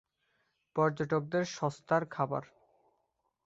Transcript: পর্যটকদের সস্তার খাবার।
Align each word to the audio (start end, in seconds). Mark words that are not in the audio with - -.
পর্যটকদের 0.75 1.43
সস্তার 1.51 2.03
খাবার। 2.05 2.43